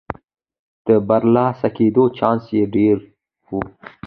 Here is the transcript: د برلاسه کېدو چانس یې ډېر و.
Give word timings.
د 0.85 0.87
برلاسه 1.07 1.67
کېدو 1.77 2.03
چانس 2.17 2.43
یې 2.57 2.63
ډېر 2.75 2.97
و. 3.47 3.49